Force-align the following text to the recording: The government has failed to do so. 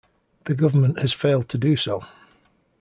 The 0.45 0.55
government 0.55 0.97
has 0.97 1.13
failed 1.13 1.47
to 1.49 1.59
do 1.59 1.75
so. 1.75 2.03